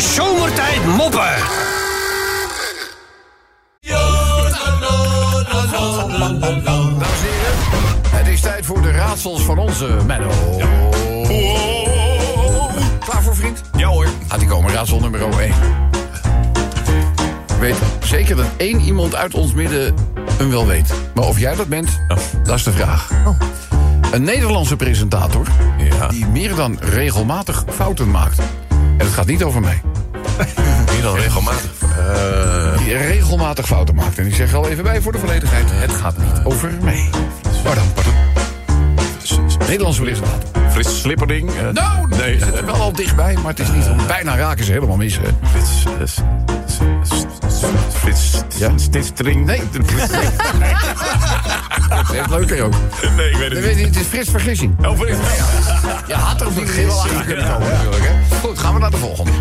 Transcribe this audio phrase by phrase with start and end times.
[0.00, 1.34] Zomertijd Moppen.
[6.64, 7.54] Dames en heren,
[8.10, 10.30] het is tijd voor de raadsels van onze Menno.
[12.98, 13.62] Klaar voor, vriend?
[13.76, 14.06] Ja hoor.
[14.28, 15.48] Gaat die komen, raadsel nummer 1.
[17.48, 19.94] Ik weet zeker dat één iemand uit ons midden
[20.38, 20.92] hem wel weet.
[21.14, 22.00] Maar of jij dat bent,
[22.44, 23.10] dat is de vraag.
[24.12, 25.46] Een Nederlandse presentator
[25.78, 26.08] Ja.
[26.08, 28.40] die meer dan regelmatig fouten maakt.
[28.98, 29.80] En het gaat niet over mij.
[30.92, 31.70] Meer dan regelmatig.
[31.98, 34.18] Eh, Die regelmatig fouten maakt.
[34.18, 35.64] En ik zeg al even bij voor de volledigheid.
[35.72, 37.08] Het gaat niet over mij.
[37.62, 38.12] Pardon, pardon.
[39.66, 40.48] Nederlandse presentator.
[40.70, 41.50] Fris Slipperding.
[41.50, 42.18] eh, Nou, nee.
[42.18, 44.06] nee, zit er wel al dichtbij, maar het is niet.
[44.06, 45.18] Bijna raken ze helemaal mis.
[45.18, 45.48] Hè.
[45.50, 46.18] Frits.
[46.22, 48.42] eh, Frits.
[48.56, 48.70] Ja?
[48.76, 49.44] Stitstring.
[49.46, 49.62] Nee.
[51.88, 52.72] Dat is leuker ook.
[53.16, 53.78] Nee, ik weet het weet niet.
[53.78, 54.86] je, het is Frits Vergissing.
[54.86, 55.18] Oh, Frits.
[56.06, 58.07] Je had er op die wel achter kunnen komen natuurlijk.
[58.48, 59.30] Goed, gaan we naar de volgende.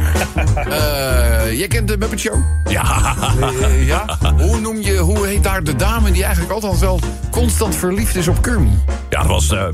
[0.69, 2.35] Eh jij kent de Muppet Show?
[2.69, 3.15] Ja.
[3.61, 4.17] Eh, ja.
[4.37, 6.99] Hoe noem je, hoe heet daar de dame die eigenlijk altijd wel
[7.31, 8.77] constant verliefd is op Kermie?
[9.09, 9.65] Ja, dat was eh,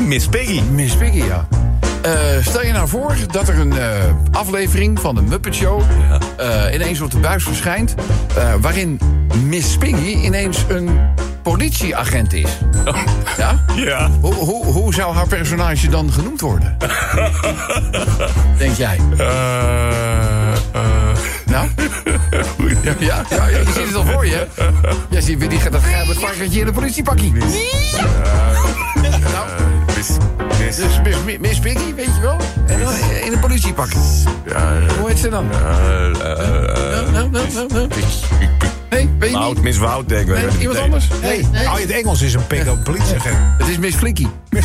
[0.00, 0.60] Miss Piggy.
[0.60, 1.48] Miss Piggy, ja.
[2.42, 3.74] Stel je nou voor dat er een
[4.32, 5.82] aflevering van de Muppet Show...
[6.72, 7.94] ineens op de buis verschijnt...
[8.60, 9.00] waarin
[9.44, 11.00] Miss Piggy ineens een
[11.42, 12.50] politieagent is.
[13.36, 13.64] Ja?
[13.76, 14.10] Ja.
[14.20, 16.76] Hoe, hoe, hoe zou haar personage dan genoemd worden?
[18.58, 18.98] Denk jij?
[19.16, 20.82] Eh, eh,
[21.46, 21.68] Nou?
[22.82, 24.46] Ja, ja, ja, je ziet het al voor je.
[24.54, 24.62] hè?
[25.10, 27.32] Ja, zie je die gaat dat varkentje in een politiepakkie.
[29.32, 29.46] Nou,
[29.96, 30.10] Miss.
[30.58, 30.76] Miss.
[30.76, 32.36] dus Miss, Miss Piggy, weet je wel?
[32.66, 32.92] En dan
[33.24, 33.88] in een politiepak.
[34.46, 35.46] Ja, eh, Hoe heet ze dan?
[35.52, 36.12] eh, eh,
[36.90, 37.88] Nou, nou, nou, nou, nou.
[38.90, 39.62] Nee, weet je Wout, niet?
[39.62, 40.34] Miss Wout, denk ik.
[40.34, 41.08] Nee, iemand anders?
[41.22, 41.66] Nee, nee.
[41.68, 43.36] Oh, in het Engels is een pick-up politieagent.
[43.58, 44.28] Het is Miss Flikkie.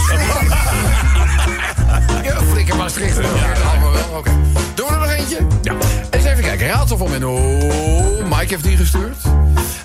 [2.24, 3.18] Ja, flikker Maastricht.
[3.18, 4.18] Ja, allemaal wel.
[4.18, 4.32] Oké.
[4.74, 5.38] Doen we er nog eentje?
[5.62, 5.74] Ja.
[6.10, 6.68] Eens even kijken.
[6.68, 7.38] Raadsel van Menno.
[8.24, 9.18] Mike heeft die gestuurd.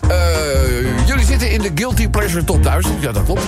[0.09, 3.03] Eh, jullie zitten in de Guilty Pleasure Top 1000.
[3.03, 3.43] Ja, dat klopt.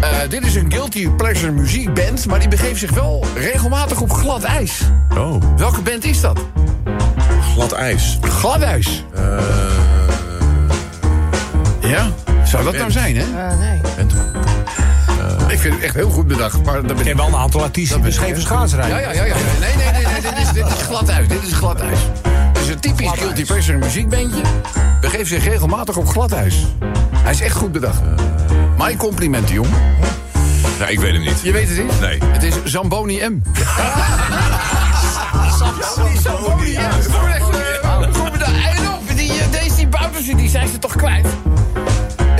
[0.00, 4.42] Eh, dit is een Guilty Pleasure muziekband, maar die begeeft zich wel regelmatig op glad
[4.42, 4.80] ijs.
[5.16, 5.42] Oh.
[5.56, 6.40] Welke band is dat?
[7.54, 8.18] Glad ijs.
[8.20, 9.04] Glad ijs.
[9.14, 9.22] Eh?
[12.54, 13.56] Zou dat nou zijn, hè?
[13.56, 13.80] nee.
[15.48, 16.64] Ik vind het echt heel goed bedacht.
[16.64, 19.00] Maar dat ben Ik ken wel een aantal artiesten die beschreven schaatsrijden.
[19.00, 19.34] Ja, ja, ja, ja.
[19.34, 21.28] Nee, nee, nee, nee, dit is, dit is glad ijs.
[21.28, 21.98] Dit is glad ijs.
[22.28, 23.44] Het is een typisch Guilty.
[23.44, 24.40] Pleasure muziekbandje.
[25.00, 26.66] Begeeft zich regelmatig op glad ijs.
[27.16, 28.00] Hij is echt goed bedacht.
[28.78, 29.68] Mijn complimenten, jong.
[30.78, 31.40] nou, ik weet hem niet.
[31.42, 32.00] Je weet het niet?
[32.00, 32.18] Nee.
[32.24, 33.42] Het is Zamboni M.
[36.22, 36.78] Zamboni M.
[36.78, 38.52] Echt, eh, goed bedacht.
[38.52, 39.88] En op, die, eh, deze
[40.24, 41.26] die die zijn ze toch kwijt?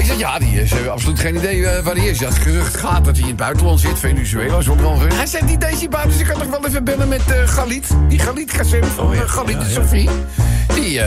[0.04, 2.18] Ik zeg, ja, die is eh, absoluut geen idee eh, waar hij is.
[2.18, 4.58] Ja, het gerucht gaat dat hij in het buitenland zit, Venezuela.
[4.58, 7.08] Is ook wel een- Hij zegt, die Daisy Buiters, ik kan toch wel even bellen
[7.08, 7.88] met eh Galit.
[8.08, 10.08] Die Galit Kassem van eh, Galit en Sophie.
[10.74, 11.00] Die,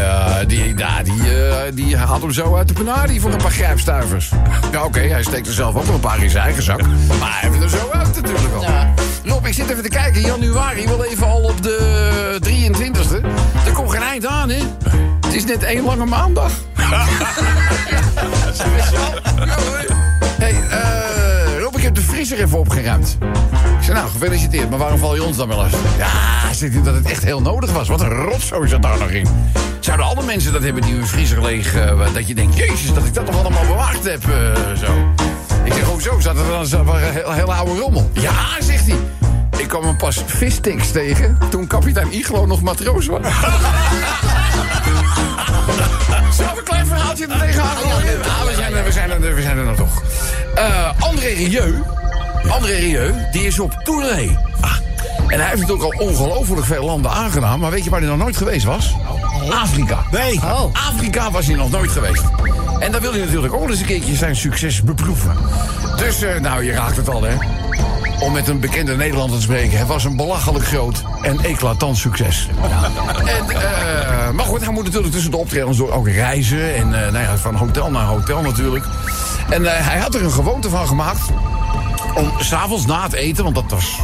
[0.48, 4.32] die, ja, die, die haalt hem zo uit de penarie voor een paar grijpstuivers.
[4.72, 6.82] Ja, oké, hij steekt er zelf ook wel een paar in zijn eigen zak.
[7.20, 8.62] Maar hij heeft er zo uit natuurlijk al.
[8.62, 8.94] Ja.
[9.26, 10.22] Rob, ik zit even te kijken.
[10.22, 13.26] Januari, wel even al op de 23e.
[13.66, 14.60] Er komt geen eind aan, hè?
[15.26, 16.52] Het is net één lange maandag.
[20.38, 23.18] Hey, eh, Rob, ik heb de frisser even opgeruimd.
[23.78, 25.74] Ik zei, nou, gefeliciteerd, maar waarom val je ons dan wel eens?
[25.98, 27.88] Ja, zegt hij dat het echt heel nodig was.
[27.88, 29.28] Wat een rotzooi zat daar nog in.
[29.80, 31.76] Zouden alle mensen dat hebben die hun vriezer leeg...
[31.76, 35.14] eh, dat je denkt, jezus, dat ik dat nog allemaal bewaard heb, eh, zo.
[35.64, 38.10] Ik zeg, hoezo, zat er dan zo'n hele, hele oude rommel?
[38.14, 38.98] Ja, zegt hij.
[39.58, 43.22] Ik kwam hem pas vissticks tegen toen kapitein Iglo nog matroos was.
[46.98, 47.76] Er tegenaan.
[48.46, 50.04] We zijn er, we zijn er, we zijn er nou toch.
[50.56, 51.84] Eh, André Rieu,
[52.50, 54.38] André Rieu, die is op tournee.
[54.62, 54.72] Ah,
[55.28, 57.60] en hij heeft natuurlijk al ongelooflijk veel landen aangedaan.
[57.60, 58.94] Maar weet je waar hij nog nooit geweest was?
[59.50, 60.04] Afrika.
[60.12, 60.36] Nee.
[60.36, 60.74] Oh.
[60.94, 62.24] Afrika was hij nog nooit geweest.
[62.80, 65.38] En daar wil hij natuurlijk ook eens een keertje zijn succes beproeven.
[65.98, 67.36] Dus, eh, nou, je raakt het al, hè.
[68.20, 69.78] Om met een bekende Nederlander te spreken.
[69.78, 72.48] Het was een belachelijk groot en eclatant succes.
[73.26, 76.76] En, eh, maar goed, hij moet natuurlijk tussen de optredens door ook reizen.
[76.76, 78.86] En eh, nou ja, van hotel naar hotel natuurlijk.
[79.50, 81.22] En eh, hij had er een gewoonte van gemaakt...
[82.16, 84.00] om s'avonds na het eten, want dat was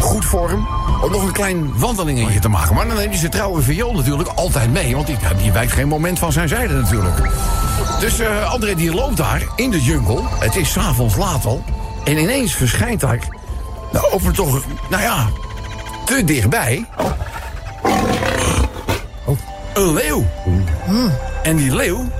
[0.00, 0.66] goed voor hem...
[1.02, 2.74] om nog een klein wandelingetje te maken.
[2.74, 4.94] Maar dan neemt hij zijn trouwe viool natuurlijk altijd mee...
[4.94, 7.16] want die, die wijkt geen moment van zijn zijde natuurlijk.
[8.00, 10.22] Dus André die loopt daar in de jungle.
[10.38, 11.64] Het is s'avonds laat al.
[12.06, 13.18] En ineens verschijnt daar...
[13.92, 14.62] Nou, of er toch...
[14.90, 15.28] Nou ja,
[16.04, 16.86] te dichtbij...
[19.74, 20.24] Een leeuw.
[21.42, 22.10] En die leeuw,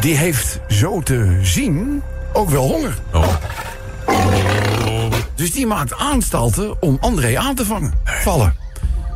[0.00, 2.02] die heeft zo te zien
[2.32, 2.98] ook wel honger.
[5.34, 7.92] Dus die maakt aanstalten om André aan te vangen.
[8.04, 8.54] Vallen.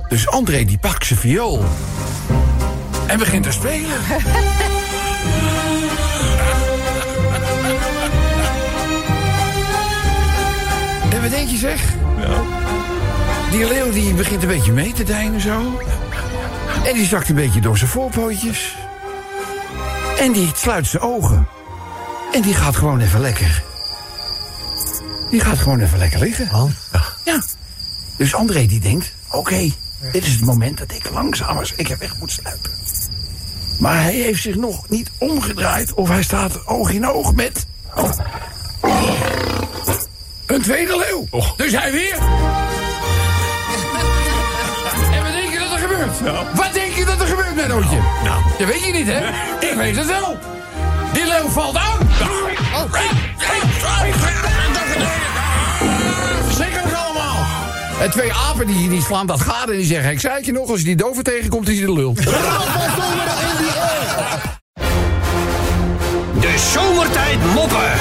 [0.08, 1.64] Dus André die pakt zijn viool.
[3.06, 3.96] En begint te spelen.
[11.24, 11.94] wat denk je zeg?
[13.50, 15.80] Die leeuw die begint een beetje mee te deinen zo.
[16.84, 18.76] En die zakt een beetje door zijn voorpootjes.
[20.18, 21.48] En die sluit zijn ogen.
[22.32, 23.62] En die gaat gewoon even lekker.
[25.30, 26.74] Die gaat gewoon even lekker liggen.
[27.24, 27.42] Ja.
[28.16, 29.70] Dus André die denkt, oké,
[30.12, 32.70] dit is het moment dat ik langzaam als ik er weg moet sluipen.
[33.78, 37.66] Maar hij heeft zich nog niet omgedraaid of hij staat oog in oog met...
[37.94, 38.10] Oh.
[40.54, 41.26] Een tweede leeuw.
[41.56, 42.14] Dus hij weer.
[45.12, 46.20] en wat denk je dat er gebeurt?
[46.54, 47.98] Wat denk je dat er gebeurt, Mennootje?
[48.24, 48.42] Nou.
[48.58, 49.28] Dat weet je niet, hè?
[49.68, 50.38] Ik weet het wel.
[51.12, 52.08] Die leeuw valt aan.
[56.44, 57.46] Verschrikkelijk allemaal.
[58.00, 60.10] En twee apen die, die slaan dat gade en die zeggen...
[60.10, 62.14] ik zei het je nog, als je die dover tegenkomt, is hij de lul.
[66.40, 67.92] De zomertijd moppen.